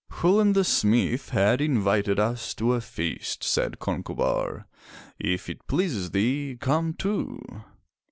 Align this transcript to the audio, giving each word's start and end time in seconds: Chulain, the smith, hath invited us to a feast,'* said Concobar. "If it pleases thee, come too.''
Chulain, 0.11 0.53
the 0.53 0.63
smith, 0.63 1.29
hath 1.29 1.61
invited 1.61 2.19
us 2.19 2.55
to 2.55 2.73
a 2.73 2.81
feast,'* 2.81 3.43
said 3.43 3.77
Concobar. 3.77 4.65
"If 5.19 5.47
it 5.47 5.67
pleases 5.67 6.09
thee, 6.09 6.57
come 6.59 6.95
too.'' 6.95 7.37